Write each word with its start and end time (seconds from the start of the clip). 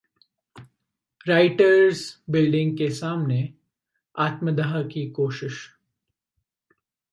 writers 1.27 2.21
Building 2.29 2.77
के 2.77 2.89
सामने 2.89 3.53
आत्मदाह 4.15 4.81
की 4.83 5.09
कोशिश 5.09 5.67